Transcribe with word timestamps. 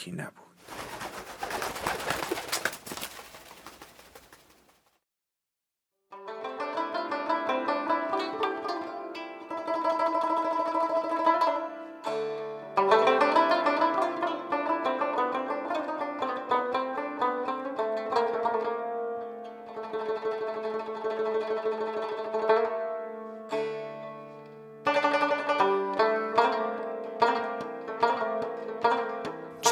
یکی 0.00 0.12
نبود. 0.12 0.49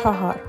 چهار 0.02 0.40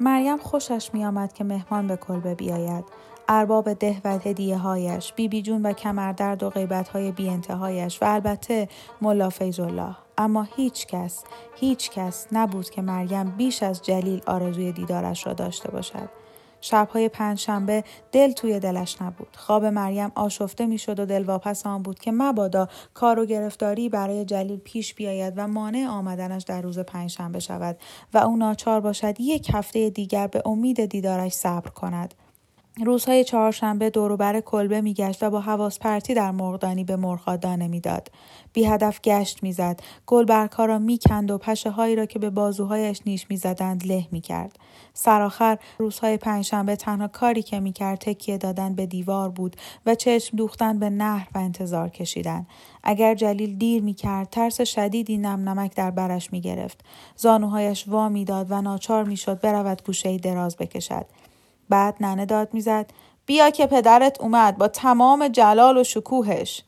مریم 0.00 0.38
خوشش 0.38 0.90
می 0.92 1.04
آمد 1.04 1.32
که 1.32 1.44
مهمان 1.44 1.86
به 1.86 1.96
کلبه 1.96 2.34
بیاید. 2.34 2.84
ارباب 3.28 3.72
ده 3.72 4.00
و 4.04 4.18
هدیه 4.18 4.56
هایش، 4.56 5.12
بیبی 5.12 5.42
جون 5.42 5.62
و 5.62 5.72
کمردرد 5.72 6.42
و 6.42 6.50
غیبت 6.50 6.88
های 6.88 7.12
بی 7.12 7.28
انتهایش 7.28 8.02
و 8.02 8.04
البته 8.04 8.68
ملا 9.02 9.30
الله. 9.40 9.96
اما 10.18 10.42
هیچ 10.56 10.86
کس، 10.86 11.24
هیچ 11.54 11.90
کس 11.90 12.26
نبود 12.32 12.70
که 12.70 12.82
مریم 12.82 13.30
بیش 13.30 13.62
از 13.62 13.82
جلیل 13.82 14.22
آرزوی 14.26 14.72
دیدارش 14.72 15.26
را 15.26 15.32
داشته 15.32 15.70
باشد. 15.70 16.08
شبهای 16.60 17.08
پنجشنبه 17.08 17.84
دل 18.12 18.32
توی 18.32 18.60
دلش 18.60 19.02
نبود. 19.02 19.36
خواب 19.36 19.64
مریم 19.64 20.12
آشفته 20.14 20.66
می‌شد 20.66 21.00
و 21.00 21.06
دلواپس 21.06 21.66
آن 21.66 21.82
بود 21.82 21.98
که 21.98 22.12
مبادا 22.12 22.68
کار 22.94 23.18
و 23.18 23.26
گرفتاری 23.26 23.88
برای 23.88 24.24
جلیل 24.24 24.58
پیش 24.58 24.94
بیاید 24.94 25.34
و 25.36 25.48
مانع 25.48 25.86
آمدنش 25.88 26.42
در 26.42 26.62
روز 26.62 26.78
پنجشنبه 26.78 27.38
شود 27.40 27.78
و 28.14 28.18
او 28.18 28.36
ناچار 28.36 28.80
باشد 28.80 29.20
یک 29.20 29.50
هفته 29.54 29.90
دیگر 29.90 30.26
به 30.26 30.42
امید 30.46 30.84
دیدارش 30.84 31.32
صبر 31.32 31.70
کند. 31.70 32.14
روزهای 32.84 33.24
چهارشنبه 33.24 33.90
دوروبر 33.90 34.40
کلبه 34.40 34.80
میگشت 34.80 35.22
و 35.22 35.30
با 35.30 35.40
حواس 35.40 35.78
پرتی 35.78 36.14
در 36.14 36.30
مرغدانی 36.30 36.84
به 36.84 36.96
مرغها 36.96 37.36
دانه 37.36 37.68
می‌داد. 37.68 38.10
بی 38.52 38.64
هدف 38.64 39.00
گشت 39.00 39.42
می‌زد. 39.42 39.80
گلبرگها 40.06 40.64
را 40.64 40.78
می‌کند 40.78 41.30
و 41.30 41.38
پشه 41.38 41.70
هایی 41.70 41.96
را 41.96 42.06
که 42.06 42.18
به 42.18 42.30
بازوهایش 42.30 43.00
نیش 43.06 43.26
می‌زدند 43.30 43.86
له 43.86 44.06
می‌کرد. 44.12 44.58
سرآخر 44.94 45.58
روزهای 45.78 46.16
پنجشنبه 46.16 46.76
تنها 46.76 47.08
کاری 47.08 47.42
که 47.42 47.60
می‌کرد 47.60 47.98
تکیه 47.98 48.38
دادن 48.38 48.74
به 48.74 48.86
دیوار 48.86 49.28
بود 49.28 49.56
و 49.86 49.94
چشم 49.94 50.36
دوختن 50.36 50.78
به 50.78 50.90
نهر 50.90 51.28
و 51.34 51.38
انتظار 51.38 51.88
کشیدن. 51.88 52.46
اگر 52.82 53.14
جلیل 53.14 53.58
دیر 53.58 53.82
می‌کرد 53.82 54.30
ترس 54.30 54.60
شدیدی 54.60 55.18
نم 55.18 55.48
نمک 55.48 55.74
در 55.74 55.90
برش 55.90 56.32
می‌گرفت. 56.32 56.80
زانوهایش 57.16 57.88
وا 57.88 58.08
می‌داد 58.08 58.46
و 58.50 58.62
ناچار 58.62 59.04
می‌شد 59.04 59.40
برود 59.40 59.82
گوشه 59.86 60.18
دراز 60.18 60.56
بکشد. 60.56 61.06
بعد 61.68 61.96
ننه 62.00 62.26
داد 62.26 62.54
می‌زد. 62.54 62.90
بیا 63.26 63.50
که 63.50 63.66
پدرت 63.66 64.20
اومد 64.20 64.58
با 64.58 64.68
تمام 64.68 65.28
جلال 65.28 65.78
و 65.78 65.84
شکوهش. 65.84 66.62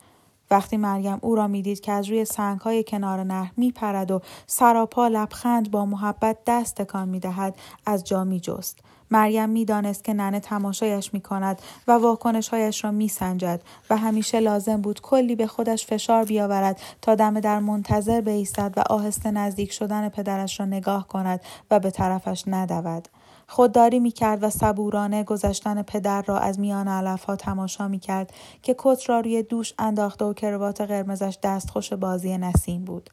وقتی 0.50 0.76
مریم 0.76 1.18
او 1.22 1.34
را 1.34 1.46
می‌دید 1.46 1.80
که 1.80 1.92
از 1.92 2.08
روی 2.08 2.24
سنگهای 2.24 2.84
کنار 2.84 3.22
نهر 3.24 3.52
میپرد 3.56 4.10
و 4.10 4.20
سراپا 4.46 5.08
لبخند 5.08 5.70
با 5.70 5.86
محبت 5.86 6.36
دست 6.46 6.74
تکان 6.74 7.08
می‌دهد 7.08 7.54
از 7.86 8.04
جا 8.04 8.24
میجست. 8.24 8.78
مریم 9.10 9.48
می‌دانست 9.48 10.04
که 10.04 10.12
ننه 10.12 10.40
تماشایش 10.40 11.14
می 11.14 11.20
کند 11.20 11.62
و 11.88 11.92
واکنشهایش 11.92 12.84
را 12.84 12.90
می 12.90 13.08
سنجد 13.08 13.60
و 13.90 13.96
همیشه 13.96 14.40
لازم 14.40 14.80
بود 14.80 15.00
کلی 15.00 15.36
به 15.36 15.46
خودش 15.46 15.86
فشار 15.86 16.24
بیاورد 16.24 16.80
تا 17.02 17.14
دم 17.14 17.40
در 17.40 17.58
منتظر 17.58 18.20
بایستد 18.20 18.74
و 18.76 18.80
آهسته 18.80 19.30
نزدیک 19.30 19.72
شدن 19.72 20.08
پدرش 20.08 20.60
را 20.60 20.66
نگاه 20.66 21.08
کند 21.08 21.40
و 21.70 21.80
به 21.80 21.90
طرفش 21.90 22.44
ندود. 22.46 23.08
خودداری 23.50 24.00
می 24.00 24.10
کرد 24.10 24.42
و 24.42 24.50
صبورانه 24.50 25.24
گذشتن 25.24 25.82
پدر 25.82 26.22
را 26.22 26.38
از 26.38 26.60
میان 26.60 26.88
علفها 26.88 27.36
تماشا 27.36 27.88
می 27.88 27.98
کرد 27.98 28.32
که 28.62 28.74
کت 28.78 29.08
را 29.08 29.20
روی 29.20 29.42
دوش 29.42 29.74
انداخته 29.78 30.24
و 30.24 30.32
کروات 30.32 30.80
قرمزش 30.80 31.38
دستخوش 31.42 31.92
بازی 31.92 32.38
نسیم 32.38 32.84
بود. 32.84 33.10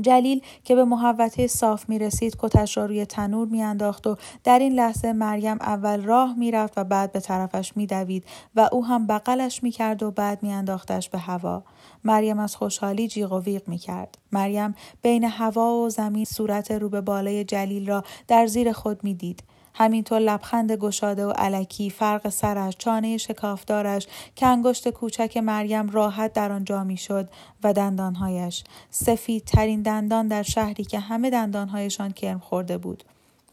جلیل 0.00 0.40
که 0.64 0.74
به 0.74 0.84
محوطه 0.84 1.46
صاف 1.46 1.88
می 1.88 1.98
رسید 1.98 2.36
کتش 2.38 2.76
را 2.76 2.86
روی 2.86 3.06
تنور 3.06 3.48
می 3.48 3.62
انداخت 3.62 4.06
و 4.06 4.16
در 4.44 4.58
این 4.58 4.72
لحظه 4.72 5.12
مریم 5.12 5.56
اول 5.60 6.02
راه 6.02 6.38
می 6.38 6.50
رفت 6.50 6.78
و 6.78 6.84
بعد 6.84 7.12
به 7.12 7.20
طرفش 7.20 7.76
می 7.76 7.86
دوید 7.86 8.24
و 8.56 8.68
او 8.72 8.86
هم 8.86 9.06
بغلش 9.06 9.62
می 9.62 9.70
کرد 9.70 10.02
و 10.02 10.10
بعد 10.10 10.42
می 10.42 10.52
انداختش 10.52 11.08
به 11.08 11.18
هوا. 11.18 11.62
مریم 12.04 12.38
از 12.38 12.56
خوشحالی 12.56 13.08
جیغ 13.08 13.32
و 13.32 13.40
ویغ 13.40 13.68
می 13.68 13.78
کرد. 13.78 14.18
مریم 14.32 14.74
بین 15.02 15.24
هوا 15.24 15.74
و 15.74 15.88
زمین 15.88 16.24
صورت 16.24 16.70
رو 16.70 16.88
به 16.88 17.00
بالای 17.00 17.44
جلیل 17.44 17.86
را 17.86 18.04
در 18.28 18.46
زیر 18.46 18.72
خود 18.72 19.04
می 19.04 19.14
دید. 19.14 19.42
همینطور 19.74 20.18
لبخند 20.18 20.72
گشاده 20.72 21.26
و 21.26 21.30
علکی 21.30 21.90
فرق 21.90 22.28
سرش 22.28 22.76
چانه 22.78 23.16
شکافدارش 23.16 24.06
که 24.36 24.46
انگشت 24.46 24.88
کوچک 24.88 25.36
مریم 25.36 25.90
راحت 25.90 26.32
در 26.32 26.52
آنجا 26.52 26.84
می‌شد 26.84 27.28
و 27.64 27.72
دندانهایش 27.72 28.64
سفید 28.90 29.44
ترین 29.44 29.82
دندان 29.82 30.28
در 30.28 30.42
شهری 30.42 30.84
که 30.84 30.98
همه 30.98 31.30
دندانهایشان 31.30 32.10
کرم 32.10 32.38
خورده 32.38 32.78
بود 32.78 33.04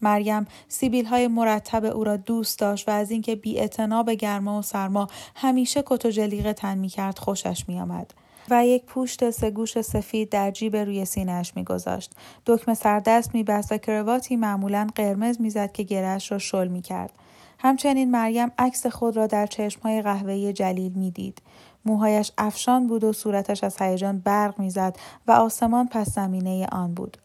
مریم 0.02 0.46
سیبیل 0.68 1.06
های 1.06 1.28
مرتب 1.28 1.84
او 1.84 2.04
را 2.04 2.16
دوست 2.16 2.58
داشت 2.58 2.88
و 2.88 2.92
از 2.92 3.10
اینکه 3.10 3.36
بی 3.36 3.68
به 4.06 4.14
گرما 4.14 4.58
و 4.58 4.62
سرما 4.62 5.08
همیشه 5.36 5.82
کت 5.86 6.06
و 6.06 6.10
جلیقه 6.10 6.52
تن 6.52 6.78
می 6.78 6.88
کرد 6.88 7.18
خوشش 7.18 7.64
می 7.68 7.80
آمد. 7.80 8.14
و 8.50 8.66
یک 8.66 8.84
پوشت 8.84 9.30
سگوش 9.30 9.80
سفید 9.80 10.28
در 10.28 10.50
جیب 10.50 10.76
روی 10.76 11.04
سینهاش 11.04 11.56
میگذاشت. 11.56 12.12
دکمه 12.46 12.74
سردست 12.74 13.34
میبست 13.34 13.72
و 13.72 13.78
کرواتی 13.78 14.36
معمولا 14.36 14.86
قرمز 14.94 15.40
می‌زد 15.40 15.72
که 15.72 15.82
گرهش 15.82 16.32
را 16.32 16.38
شل 16.38 16.68
می‌کرد. 16.68 17.12
همچنین 17.58 18.10
مریم 18.10 18.52
عکس 18.58 18.86
خود 18.86 19.16
را 19.16 19.26
در 19.26 19.46
چشمهای 19.46 20.02
قهوه‌ای 20.02 20.52
جلیل 20.52 20.92
می‌دید. 20.92 21.42
موهایش 21.84 22.32
افشان 22.38 22.86
بود 22.86 23.04
و 23.04 23.12
صورتش 23.12 23.64
از 23.64 23.82
هیجان 23.82 24.18
برق 24.18 24.58
می‌زد 24.58 24.96
و 25.26 25.32
آسمان 25.32 25.88
پس 25.88 26.14
زمینه 26.14 26.66
آن 26.72 26.94
بود. 26.94 27.18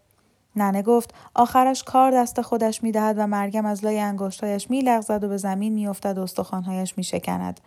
ننه 0.56 0.82
گفت 0.82 1.14
آخرش 1.36 1.84
کار 1.84 2.12
دست 2.12 2.42
خودش 2.42 2.84
می‌دهد 2.84 3.16
و 3.18 3.28
مریم 3.28 3.66
از 3.66 3.86
لای 3.86 4.00
انگشتهایش 4.00 4.70
میلغزد 4.70 5.24
و 5.24 5.28
به 5.28 5.38
زمین 5.38 5.74
میافتد 5.74 6.18
و 6.18 6.22
استخوانهایش 6.22 6.98
میشکند. 6.98 7.60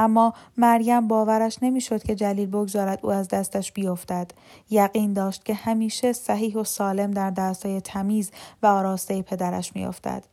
اما 0.00 0.34
مریم 0.56 1.08
باورش 1.08 1.58
نمی‌شد 1.62 2.02
که 2.02 2.14
جلیل 2.14 2.48
بگذارد 2.48 2.98
او 3.02 3.10
از 3.10 3.28
دستش 3.28 3.72
بیفتد 3.72 4.30
یقین 4.70 5.12
داشت 5.12 5.44
که 5.44 5.54
همیشه 5.54 6.12
صحیح 6.12 6.56
و 6.56 6.64
سالم 6.64 7.10
در 7.10 7.30
دستای 7.30 7.80
تمیز 7.80 8.30
و 8.62 8.66
آراسته 8.66 9.22
پدرش 9.22 9.76
میافتد 9.76 10.24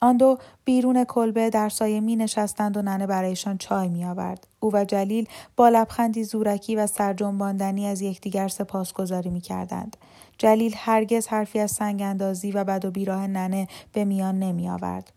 آن 0.00 0.16
دو 0.16 0.38
بیرون 0.64 1.04
کلبه 1.04 1.50
در 1.50 1.68
سایه 1.68 2.00
می 2.00 2.16
نشستند 2.16 2.76
و 2.76 2.82
ننه 2.82 3.06
برایشان 3.06 3.58
چای 3.58 3.88
می 3.88 4.04
آورد. 4.04 4.46
او 4.60 4.70
و 4.72 4.84
جلیل 4.84 5.28
با 5.56 5.68
لبخندی 5.68 6.24
زورکی 6.24 6.76
و 6.76 6.86
سرجنباندنی 6.86 7.86
از 7.86 8.00
یکدیگر 8.00 8.48
سپاسگزاری 8.48 9.30
می 9.30 9.40
کردند. 9.40 9.96
جلیل 10.38 10.74
هرگز 10.76 11.26
حرفی 11.26 11.60
از 11.60 11.70
سنگ 11.70 12.02
اندازی 12.02 12.52
و 12.52 12.64
بد 12.64 12.84
و 12.84 12.90
بیراه 12.90 13.26
ننه 13.26 13.68
به 13.92 14.04
میان 14.04 14.38
نمی 14.38 14.68
آورد. 14.68 15.12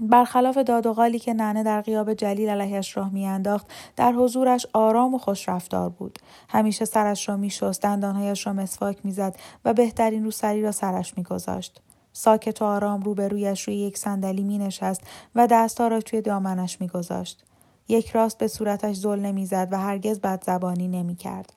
برخلاف 0.00 0.58
داد 0.58 1.16
که 1.16 1.34
ننه 1.34 1.62
در 1.62 1.80
قیاب 1.80 2.14
جلیل 2.14 2.48
علیهش 2.48 2.96
راه 2.96 3.12
میانداخت 3.12 3.66
در 3.96 4.12
حضورش 4.12 4.66
آرام 4.72 5.14
و 5.14 5.18
خوشرفتار 5.18 5.88
بود 5.88 6.18
همیشه 6.48 6.84
سرش 6.84 7.28
را 7.28 7.36
میشست 7.36 7.82
دندانهایش 7.82 8.46
را 8.46 8.52
مسواک 8.52 8.98
می‌زد 9.04 9.36
و 9.64 9.74
بهترین 9.74 10.24
روسری 10.24 10.62
را 10.62 10.72
سرش 10.72 11.18
میگذاشت 11.18 11.80
ساکت 12.12 12.62
و 12.62 12.64
آرام 12.64 13.02
روبرویش 13.02 13.62
روی 13.62 13.76
یک 13.76 13.98
صندلی 13.98 14.42
می 14.42 14.58
نشست 14.58 15.00
و 15.34 15.46
دستها 15.46 15.88
را 15.88 16.00
توی 16.00 16.22
دامنش 16.22 16.80
می 16.80 16.88
گذاشت. 16.88 17.44
یک 17.88 18.10
راست 18.10 18.38
به 18.38 18.48
صورتش 18.48 18.96
زل 18.96 19.20
نمی‌زد 19.20 19.68
و 19.70 19.78
هرگز 19.78 20.20
بد 20.20 20.44
زبانی 20.44 20.88
نمی 20.88 21.16
کرد. 21.16 21.52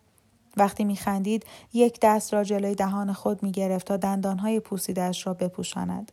وقتی 0.58 0.84
می 0.84 0.96
خندید 0.96 1.46
یک 1.74 2.00
دست 2.02 2.34
را 2.34 2.44
جلوی 2.44 2.76
دهان 2.76 3.14
خود 3.14 3.44
می 3.44 3.52
گرفت 3.52 3.88
تا 3.88 3.98
دندانهای 3.98 4.60
پوسیدهش 4.60 5.28
را 5.28 5.34
بپوشاند. 5.34 6.12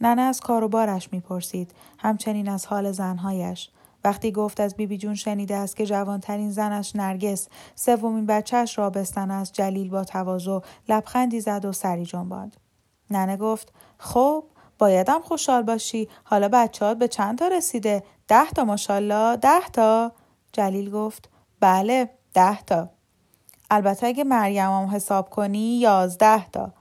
ننه 0.00 0.22
از 0.22 0.40
کار 0.40 0.64
و 0.64 0.68
بارش 0.68 1.12
می‌پرسید 1.12 1.74
همچنین 1.98 2.48
از 2.48 2.66
حال 2.66 2.92
زنهایش. 2.92 3.70
وقتی 4.04 4.32
گفت 4.32 4.60
از 4.60 4.76
بیبی 4.76 4.98
جون 4.98 5.14
شنیده 5.14 5.56
است 5.56 5.76
که 5.76 5.86
جوانترین 5.86 6.50
زنش 6.50 6.96
نرگس 6.96 7.48
سومین 7.74 8.26
بچهش 8.26 8.78
را 8.78 8.90
بستن 8.90 9.30
است 9.30 9.52
جلیل 9.52 9.90
با 9.90 10.04
تواضع 10.04 10.60
لبخندی 10.88 11.40
زد 11.40 11.64
و 11.64 11.72
سری 11.72 12.04
جنباند. 12.06 12.56
ننه 13.10 13.36
گفت 13.36 13.72
خب 13.98 14.44
بایدم 14.78 15.20
خوشحال 15.20 15.62
باشی. 15.62 16.08
حالا 16.24 16.48
بچه 16.48 16.94
به 16.94 17.08
چند 17.08 17.38
تا 17.38 17.48
رسیده؟ 17.48 18.02
ده 18.28 18.50
تا 18.50 18.64
ماشالله 18.64 19.36
ده 19.36 19.68
تا. 19.72 20.12
جلیل 20.52 20.90
گفت 20.90 21.30
بله 21.60 22.10
ده 22.34 22.62
تا. 22.62 22.88
البته 23.70 24.06
اگه 24.06 24.24
مریم 24.24 24.86
حساب 24.86 25.30
کنی 25.30 25.78
یازده 25.78 26.50
تا. 26.50 26.72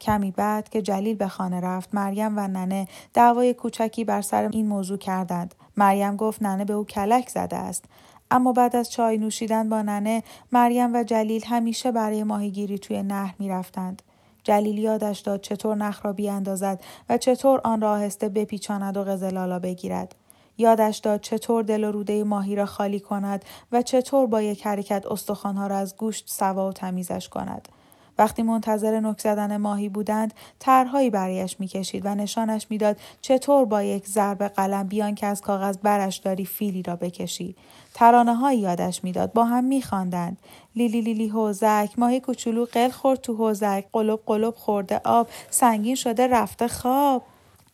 کمی 0.00 0.30
بعد 0.30 0.68
که 0.68 0.82
جلیل 0.82 1.16
به 1.16 1.28
خانه 1.28 1.60
رفت 1.60 1.94
مریم 1.94 2.38
و 2.38 2.48
ننه 2.48 2.88
دعوای 3.14 3.54
کوچکی 3.54 4.04
بر 4.04 4.22
سر 4.22 4.48
این 4.52 4.66
موضوع 4.66 4.98
کردند. 4.98 5.54
مریم 5.76 6.16
گفت 6.16 6.42
ننه 6.42 6.64
به 6.64 6.72
او 6.72 6.84
کلک 6.84 7.28
زده 7.28 7.56
است. 7.56 7.84
اما 8.30 8.52
بعد 8.52 8.76
از 8.76 8.90
چای 8.90 9.18
نوشیدن 9.18 9.68
با 9.68 9.82
ننه 9.82 10.22
مریم 10.52 10.94
و 10.94 11.02
جلیل 11.02 11.44
همیشه 11.44 11.92
برای 11.92 12.24
ماهیگیری 12.24 12.78
توی 12.78 13.02
نهر 13.02 13.34
می‌رفتند. 13.38 14.02
جلیل 14.44 14.78
یادش 14.78 15.20
داد 15.20 15.40
چطور 15.40 15.76
نخ 15.76 16.06
را 16.06 16.12
بیاندازد 16.12 16.80
و 17.08 17.18
چطور 17.18 17.60
آن 17.64 17.80
را 17.80 17.92
آهسته 17.92 18.28
بپیچاند 18.28 18.96
و 18.96 19.04
قزلالا 19.04 19.58
بگیرد. 19.58 20.14
یادش 20.58 20.98
داد 20.98 21.20
چطور 21.20 21.62
دل 21.62 21.84
و 21.84 21.92
روده 21.92 22.24
ماهی 22.24 22.56
را 22.56 22.66
خالی 22.66 23.00
کند 23.00 23.44
و 23.72 23.82
چطور 23.82 24.26
با 24.26 24.42
یک 24.42 24.66
حرکت 24.66 25.06
استخوانها 25.06 25.66
را 25.66 25.76
از 25.76 25.96
گوشت 25.96 26.30
سوا 26.30 26.68
و 26.68 26.72
تمیزش 26.72 27.28
کند. 27.28 27.68
وقتی 28.18 28.42
منتظر 28.42 29.00
نک 29.00 29.20
زدن 29.20 29.56
ماهی 29.56 29.88
بودند 29.88 30.34
طرحهایی 30.58 31.10
برایش 31.10 31.56
می‌کشید 31.60 32.06
و 32.06 32.14
نشانش 32.14 32.66
می‌داد 32.70 32.96
چطور 33.20 33.64
با 33.64 33.82
یک 33.82 34.06
ضرب 34.06 34.42
قلم 34.42 34.88
بیان 34.88 35.14
که 35.14 35.26
از 35.26 35.40
کاغذ 35.40 35.76
برش 35.76 36.16
داری 36.16 36.44
فیلی 36.44 36.82
را 36.82 36.96
بکشی. 36.96 37.56
ترانه 37.94 38.34
های 38.34 38.58
یادش 38.58 39.04
می‌داد 39.04 39.32
با 39.32 39.44
هم 39.44 39.64
میخواندند. 39.64 40.36
لیلی 40.76 41.00
لیلی 41.00 41.28
حوزک 41.28 41.90
ماهی 41.98 42.20
کوچولو 42.20 42.64
قل 42.64 42.88
خورد 42.88 43.20
تو 43.20 43.34
حوزک 43.36 43.84
قلب 43.92 44.20
قلب 44.26 44.54
خورده 44.54 45.00
آب 45.04 45.28
سنگین 45.50 45.94
شده 45.94 46.26
رفته 46.26 46.68
خواب. 46.68 47.22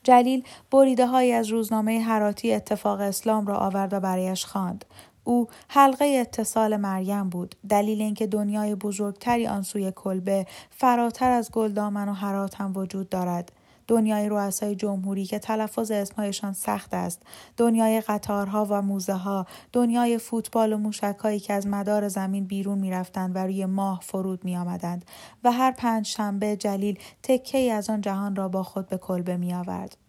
جلیل 0.04 0.44
بریده 0.70 1.06
های 1.06 1.32
از 1.32 1.48
روزنامه 1.48 2.00
حراتی 2.00 2.54
اتفاق 2.54 3.00
اسلام 3.00 3.46
را 3.46 3.56
آورد 3.56 3.92
و 3.92 4.00
برایش 4.00 4.44
خواند. 4.44 4.84
او 5.24 5.48
حلقه 5.68 6.04
اتصال 6.04 6.76
مریم 6.76 7.28
بود. 7.28 7.54
دلیل 7.68 8.02
اینکه 8.02 8.26
دنیای 8.26 8.74
بزرگتری 8.74 9.46
آن 9.46 9.62
سوی 9.62 9.92
کلبه 9.96 10.46
فراتر 10.70 11.30
از 11.30 11.50
گلدامن 11.50 12.08
و 12.08 12.12
حرات 12.12 12.60
هم 12.60 12.76
وجود 12.76 13.08
دارد. 13.08 13.52
دنیای 13.88 14.28
رؤسای 14.28 14.74
جمهوری 14.74 15.24
که 15.24 15.38
تلفظ 15.38 15.90
اسمهایشان 15.90 16.52
سخت 16.52 16.94
است. 16.94 17.22
دنیای 17.56 18.00
قطارها 18.00 18.66
و 18.70 18.82
موزه 18.82 19.12
ها 19.12 19.46
دنیای 19.72 20.18
فوتبال 20.18 20.72
و 20.72 20.78
موشکهایی 20.78 21.40
که 21.40 21.52
از 21.52 21.66
مدار 21.66 22.08
زمین 22.08 22.44
بیرون 22.44 22.78
می‌رفتند 22.78 23.36
و 23.36 23.38
روی 23.38 23.66
ماه 23.66 24.00
فرود 24.02 24.44
می 24.44 24.56
آمدند 24.56 25.04
و 25.44 25.52
هر 25.52 25.70
پنج 25.72 26.06
شنبه 26.06 26.56
جلیل 26.56 26.98
تکه 27.22 27.58
ای 27.58 27.70
از 27.70 27.90
آن 27.90 28.00
جهان 28.00 28.36
را 28.36 28.48
با 28.48 28.62
خود 28.62 28.86
به 28.86 28.98
کلبه 28.98 29.36
می 29.36 29.54
آورد. 29.54 30.01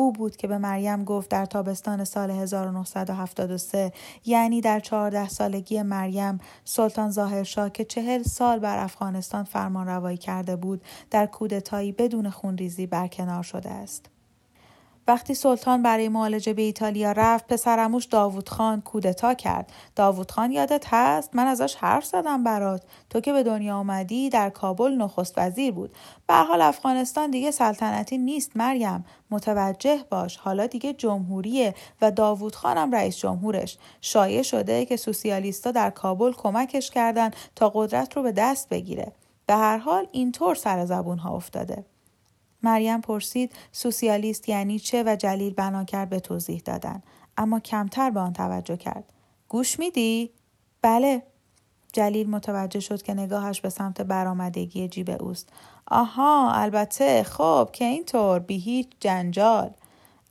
او 0.00 0.12
بود 0.12 0.36
که 0.36 0.46
به 0.46 0.58
مریم 0.58 1.04
گفت 1.04 1.30
در 1.30 1.46
تابستان 1.46 2.04
سال 2.04 2.30
1973 2.30 3.92
یعنی 4.24 4.60
در 4.60 4.80
چهارده 4.80 5.28
سالگی 5.28 5.82
مریم 5.82 6.38
سلطان 6.64 7.10
ظاهرشاه 7.10 7.70
که 7.70 7.84
چهل 7.84 8.22
سال 8.22 8.58
بر 8.58 8.78
افغانستان 8.78 9.44
فرمان 9.44 9.86
روایی 9.86 10.16
کرده 10.16 10.56
بود 10.56 10.82
در 11.10 11.26
کودتایی 11.26 11.92
بدون 11.92 12.30
خونریزی 12.30 12.86
برکنار 12.86 13.42
شده 13.42 13.70
است. 13.70 14.19
وقتی 15.10 15.34
سلطان 15.34 15.82
برای 15.82 16.08
معالجه 16.08 16.52
به 16.52 16.62
ایتالیا 16.62 17.12
رفت 17.12 17.46
پسرموش 17.46 18.04
داوود 18.04 18.48
خان 18.48 18.80
کودتا 18.80 19.34
کرد. 19.34 19.72
داوود 19.96 20.30
خان 20.30 20.52
یادت 20.52 20.84
هست؟ 20.86 21.30
من 21.34 21.46
ازش 21.46 21.74
حرف 21.74 22.04
زدم 22.04 22.44
برات. 22.44 22.82
تو 23.10 23.20
که 23.20 23.32
به 23.32 23.42
دنیا 23.42 23.76
آمدی 23.76 24.30
در 24.30 24.50
کابل 24.50 24.92
نخست 24.92 25.38
وزیر 25.38 25.72
بود. 25.72 25.94
به 26.26 26.34
حال 26.34 26.60
افغانستان 26.60 27.30
دیگه 27.30 27.50
سلطنتی 27.50 28.18
نیست 28.18 28.56
مریم. 28.56 29.04
متوجه 29.30 30.04
باش. 30.10 30.36
حالا 30.36 30.66
دیگه 30.66 30.92
جمهوریه 30.92 31.74
و 32.02 32.10
داوود 32.10 32.56
خانم 32.56 32.94
رئیس 32.94 33.16
جمهورش. 33.16 33.78
شایع 34.00 34.42
شده 34.42 34.84
که 34.84 34.96
سوسیالیستا 34.96 35.70
در 35.70 35.90
کابل 35.90 36.32
کمکش 36.32 36.90
کردن 36.90 37.30
تا 37.56 37.72
قدرت 37.74 38.16
رو 38.16 38.22
به 38.22 38.32
دست 38.32 38.68
بگیره. 38.68 39.12
به 39.46 39.54
هر 39.54 39.78
حال 39.78 40.06
اینطور 40.12 40.54
سر 40.54 40.84
زبون 40.84 41.18
ها 41.18 41.36
افتاده. 41.36 41.84
مریم 42.62 43.00
پرسید 43.00 43.52
سوسیالیست 43.72 44.48
یعنی 44.48 44.78
چه 44.78 45.02
و 45.06 45.16
جلیل 45.16 45.54
بنا 45.54 45.84
کرد 45.84 46.08
به 46.08 46.20
توضیح 46.20 46.62
دادن. 46.64 47.02
اما 47.36 47.60
کمتر 47.60 48.10
به 48.10 48.20
آن 48.20 48.32
توجه 48.32 48.76
کرد. 48.76 49.04
گوش 49.48 49.78
میدی؟ 49.78 50.30
بله. 50.82 51.22
جلیل 51.92 52.30
متوجه 52.30 52.80
شد 52.80 53.02
که 53.02 53.14
نگاهش 53.14 53.60
به 53.60 53.68
سمت 53.68 54.00
برآمدگی 54.00 54.88
جیب 54.88 55.10
اوست. 55.22 55.48
آها 55.86 56.52
البته. 56.52 57.22
خب 57.22 57.68
که 57.72 57.84
اینطور. 57.84 58.38
بی 58.38 58.58
هیچ 58.58 58.88
جنجال. 59.00 59.70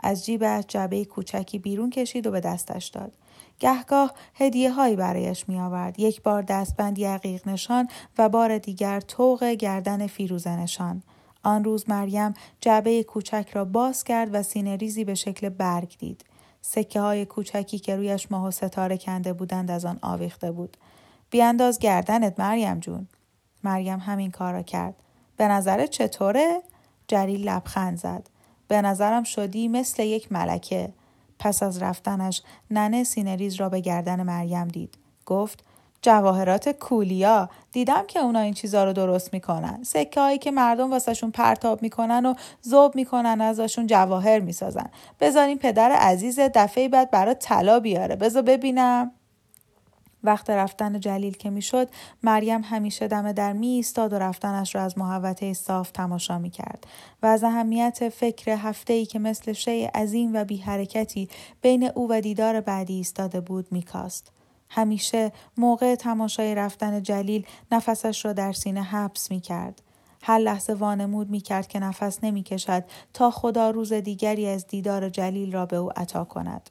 از 0.03 0.25
جیبش 0.25 0.63
جعبه 0.67 1.05
کوچکی 1.05 1.59
بیرون 1.59 1.89
کشید 1.89 2.27
و 2.27 2.31
به 2.31 2.39
دستش 2.39 2.87
داد. 2.87 3.11
گهگاه 3.59 4.13
هدیه 4.35 4.71
هایی 4.71 4.95
برایش 4.95 5.49
می 5.49 5.59
آورد. 5.59 5.99
یک 5.99 6.21
بار 6.21 6.41
دستبند 6.41 6.99
یقیق 6.99 7.47
نشان 7.47 7.87
و 8.17 8.29
بار 8.29 8.57
دیگر 8.57 8.99
توق 8.99 9.43
گردن 9.43 10.07
فیروزه 10.07 10.55
نشان. 10.55 11.03
آن 11.43 11.63
روز 11.63 11.89
مریم 11.89 12.33
جعبه 12.61 13.03
کوچک 13.03 13.49
را 13.53 13.65
باز 13.65 14.03
کرد 14.03 14.29
و 14.33 14.43
سینه 14.43 14.75
ریزی 14.75 15.03
به 15.03 15.15
شکل 15.15 15.49
برگ 15.49 15.95
دید. 15.99 16.25
سکه 16.61 17.01
های 17.01 17.25
کوچکی 17.25 17.79
که 17.79 17.95
رویش 17.95 18.31
ماه 18.31 18.47
و 18.47 18.51
ستاره 18.51 18.97
کنده 18.97 19.33
بودند 19.33 19.71
از 19.71 19.85
آن 19.85 19.99
آویخته 20.01 20.51
بود. 20.51 20.77
بیانداز 21.29 21.79
گردنت 21.79 22.39
مریم 22.39 22.79
جون. 22.79 23.07
مریم 23.63 23.99
همین 23.99 24.31
کار 24.31 24.53
را 24.53 24.61
کرد. 24.61 24.95
به 25.37 25.47
نظرت 25.47 25.89
چطوره؟ 25.89 26.61
جلیل 27.07 27.49
لبخند 27.49 27.97
زد. 27.97 28.29
به 28.67 28.81
نظرم 28.81 29.23
شدی 29.23 29.67
مثل 29.67 30.03
یک 30.03 30.31
ملکه. 30.31 30.93
پس 31.39 31.63
از 31.63 31.81
رفتنش 31.81 32.43
ننه 32.71 33.03
سینه‌ریز 33.03 33.55
را 33.55 33.69
به 33.69 33.79
گردن 33.79 34.23
مریم 34.23 34.67
دید. 34.67 34.97
گفت 35.25 35.63
جواهرات 36.01 36.69
کولیا. 36.69 37.49
دیدم 37.71 38.03
که 38.07 38.19
اونا 38.19 38.39
این 38.39 38.53
چیزا 38.53 38.83
رو 38.83 38.93
درست 38.93 39.33
می‌کنن. 39.33 39.83
سکه 39.83 40.21
هایی 40.21 40.37
که 40.37 40.51
مردم 40.51 40.91
واسه‌شون 40.91 41.31
پرتاب 41.31 41.81
می‌کنن 41.81 42.25
و 42.25 42.33
ذوب 42.61 42.95
می‌کنن 42.95 43.41
ازشون 43.41 43.87
جواهر 43.87 44.39
می‌سازن. 44.39 44.89
بذارین 45.19 45.57
پدر 45.57 45.91
عزیز 45.91 46.39
دفعه 46.39 46.89
بعد 46.89 47.11
برای 47.11 47.33
طلا 47.33 47.79
بیاره. 47.79 48.15
بذار 48.15 48.41
ببینم. 48.41 49.11
وقت 50.23 50.49
رفتن 50.49 50.99
جلیل 50.99 51.37
که 51.37 51.49
می‌شد 51.49 51.87
مریم 52.23 52.61
همیشه 52.63 53.07
دم 53.07 53.31
در 53.31 53.53
می 53.53 53.67
ایستاد 53.67 54.13
و 54.13 54.19
رفتنش 54.19 54.75
را 54.75 54.81
از 54.81 54.97
محوطه 54.97 55.53
صاف 55.53 55.91
تماشا 55.91 56.37
می 56.39 56.49
کرد 56.49 56.87
و 57.23 57.25
از 57.25 57.43
اهمیت 57.43 58.09
فکر 58.09 58.51
هفته 58.51 58.93
ای 58.93 59.05
که 59.05 59.19
مثل 59.19 59.53
شی 59.53 59.85
عظیم 59.85 60.33
و 60.33 60.43
بی 60.43 60.57
حرکتی 60.57 61.29
بین 61.61 61.91
او 61.95 62.07
و 62.09 62.21
دیدار 62.21 62.61
بعدی 62.61 62.93
ایستاده 62.93 63.41
بود 63.41 63.67
میکاست. 63.71 64.31
همیشه 64.69 65.31
موقع 65.57 65.95
تماشای 65.95 66.55
رفتن 66.55 67.03
جلیل 67.03 67.45
نفسش 67.71 68.25
را 68.25 68.33
در 68.33 68.51
سینه 68.51 68.83
حبس 68.83 69.31
می 69.31 69.39
کرد. 69.39 69.81
هر 70.23 70.37
لحظه 70.37 70.73
وانمود 70.73 71.29
می 71.29 71.39
کرد 71.39 71.67
که 71.67 71.79
نفس 71.79 72.23
نمی 72.23 72.43
کشد 72.43 72.83
تا 73.13 73.31
خدا 73.31 73.69
روز 73.69 73.93
دیگری 73.93 74.47
از 74.47 74.67
دیدار 74.67 75.09
جلیل 75.09 75.53
را 75.53 75.65
به 75.65 75.75
او 75.75 75.91
عطا 75.95 76.23
کند. 76.23 76.69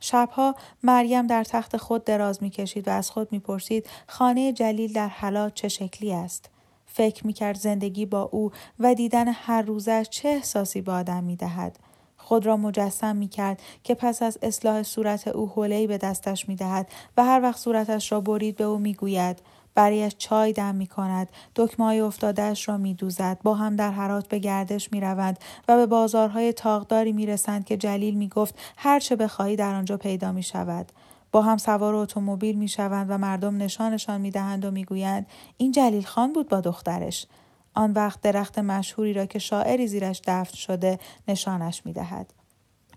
شبها 0.00 0.54
مریم 0.82 1.26
در 1.26 1.44
تخت 1.44 1.76
خود 1.76 2.04
دراز 2.04 2.42
می 2.42 2.50
کشید 2.50 2.88
و 2.88 2.90
از 2.90 3.10
خود 3.10 3.32
می 3.32 3.38
پرسید 3.38 3.86
خانه 4.06 4.52
جلیل 4.52 4.92
در 4.92 5.08
حالات 5.08 5.54
چه 5.54 5.68
شکلی 5.68 6.12
است. 6.12 6.50
فکر 6.86 7.26
می 7.26 7.32
کرد 7.32 7.56
زندگی 7.56 8.06
با 8.06 8.22
او 8.22 8.52
و 8.78 8.94
دیدن 8.94 9.28
هر 9.28 9.62
روزش 9.62 10.06
چه 10.10 10.28
احساسی 10.28 10.80
به 10.80 10.92
آدم 10.92 11.24
می 11.24 11.36
دهد. 11.36 11.78
خود 12.24 12.46
را 12.46 12.56
مجسم 12.56 13.16
می 13.16 13.28
کرد 13.28 13.62
که 13.82 13.94
پس 13.94 14.22
از 14.22 14.38
اصلاح 14.42 14.82
صورت 14.82 15.28
او 15.28 15.48
حوله 15.48 15.86
به 15.86 15.98
دستش 15.98 16.48
می 16.48 16.56
دهد 16.56 16.88
و 17.16 17.24
هر 17.24 17.40
وقت 17.42 17.58
صورتش 17.58 18.12
را 18.12 18.20
برید 18.20 18.56
به 18.56 18.64
او 18.64 18.78
می 18.78 18.94
گوید 18.94 19.38
برایش 19.74 20.14
چای 20.18 20.52
دم 20.52 20.74
می 20.74 20.86
کند 20.86 21.28
دکمه 21.56 21.84
افتادهش 21.86 22.68
را 22.68 22.76
می 22.76 22.94
دوزد 22.94 23.38
با 23.42 23.54
هم 23.54 23.76
در 23.76 23.90
حرات 23.90 24.28
به 24.28 24.38
گردش 24.38 24.92
می 24.92 25.00
روند 25.00 25.38
و 25.68 25.76
به 25.76 25.86
بازارهای 25.86 26.52
تاغداری 26.52 27.12
می 27.12 27.26
رسند 27.26 27.64
که 27.64 27.76
جلیل 27.76 28.14
می 28.14 28.28
گفت 28.28 28.54
هر 28.76 29.00
چه 29.00 29.16
بخواهی 29.16 29.56
در 29.56 29.74
آنجا 29.74 29.96
پیدا 29.96 30.32
می 30.32 30.42
شود 30.42 30.92
با 31.32 31.42
هم 31.42 31.56
سوار 31.56 31.94
اتومبیل 31.94 32.56
می 32.56 32.68
شوند 32.68 33.06
و 33.10 33.18
مردم 33.18 33.56
نشانشان 33.56 34.20
می 34.20 34.30
دهند 34.30 34.64
و 34.64 34.70
می 34.70 34.84
گویند 34.84 35.26
این 35.56 35.72
جلیل 35.72 36.04
خان 36.04 36.32
بود 36.32 36.48
با 36.48 36.60
دخترش. 36.60 37.26
آن 37.74 37.92
وقت 37.92 38.20
درخت 38.20 38.58
مشهوری 38.58 39.12
را 39.12 39.26
که 39.26 39.38
شاعری 39.38 39.86
زیرش 39.86 40.20
دفن 40.26 40.56
شده 40.56 40.98
نشانش 41.28 41.82
می 41.84 41.92
دهد. 41.92 42.32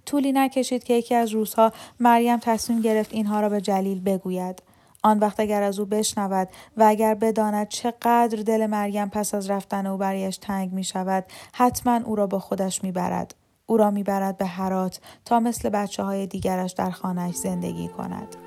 طولی 0.05 0.31
نکشید 0.31 0.83
که 0.83 0.93
یکی 0.93 1.15
از 1.15 1.31
روزها 1.31 1.71
مریم 1.99 2.39
تصمیم 2.39 2.81
گرفت 2.81 3.13
اینها 3.13 3.41
را 3.41 3.49
به 3.49 3.61
جلیل 3.61 3.99
بگوید. 3.99 4.63
آن 5.03 5.19
وقت 5.19 5.39
اگر 5.39 5.63
از 5.63 5.79
او 5.79 5.85
بشنود 5.85 6.49
و 6.77 6.83
اگر 6.83 7.13
بداند 7.13 7.67
چقدر 7.67 8.43
دل 8.45 8.65
مریم 8.65 9.09
پس 9.09 9.33
از 9.33 9.49
رفتن 9.49 9.85
او 9.85 9.97
برایش 9.97 10.37
تنگ 10.37 10.73
می 10.73 10.83
شود 10.83 11.25
حتما 11.53 11.95
او 12.05 12.15
را 12.15 12.27
با 12.27 12.39
خودش 12.39 12.83
می 12.83 12.91
برد. 12.91 13.35
او 13.65 13.77
را 13.77 13.91
می‌برد 13.91 14.37
به 14.37 14.45
هرات 14.45 14.99
تا 15.25 15.39
مثل 15.39 15.69
بچه 15.69 16.03
های 16.03 16.27
دیگرش 16.27 16.71
در 16.71 16.91
خانهش 16.91 17.35
زندگی 17.35 17.87
کند. 17.87 18.46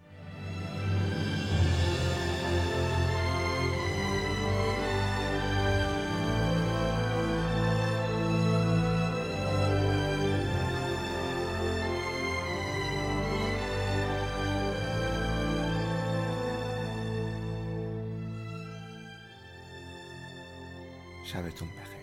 sabes 21.31 21.55
tú 21.55 21.63
un. 21.63 22.00